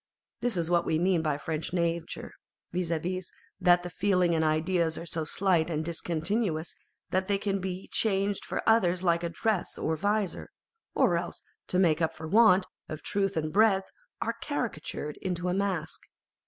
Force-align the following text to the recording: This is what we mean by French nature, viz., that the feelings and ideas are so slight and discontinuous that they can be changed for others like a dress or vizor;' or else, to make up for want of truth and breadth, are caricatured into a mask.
This 0.39 0.57
is 0.57 0.67
what 0.71 0.83
we 0.83 0.97
mean 0.97 1.21
by 1.21 1.37
French 1.37 1.73
nature, 1.73 2.31
viz., 2.71 2.89
that 3.59 3.83
the 3.83 3.89
feelings 3.91 4.33
and 4.33 4.43
ideas 4.43 4.97
are 4.97 5.05
so 5.05 5.23
slight 5.25 5.69
and 5.69 5.85
discontinuous 5.85 6.75
that 7.11 7.27
they 7.27 7.37
can 7.37 7.59
be 7.61 7.87
changed 7.89 8.43
for 8.43 8.67
others 8.67 9.03
like 9.03 9.21
a 9.23 9.29
dress 9.29 9.77
or 9.77 9.95
vizor;' 9.95 10.47
or 10.95 11.17
else, 11.17 11.43
to 11.67 11.77
make 11.77 12.01
up 12.01 12.15
for 12.15 12.27
want 12.27 12.65
of 12.89 13.03
truth 13.03 13.37
and 13.37 13.53
breadth, 13.53 13.91
are 14.23 14.33
caricatured 14.41 15.17
into 15.17 15.49
a 15.49 15.53
mask. 15.53 15.99